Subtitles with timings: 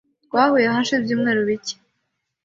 [0.25, 1.75] Twahuye hashize ibyumweru bike.